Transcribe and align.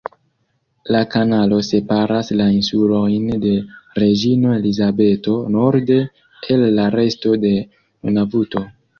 La 0.93 0.99
kanalo 1.15 1.57
separas 1.65 2.31
la 2.39 2.45
Insulojn 2.53 3.27
de 3.43 3.51
Reĝino 4.03 4.53
Elizabeto 4.61 5.35
norde 5.57 5.97
el 6.55 6.65
la 6.79 6.87
resto 6.97 7.35
de 7.45 7.53
Nunavuto. 7.61 8.65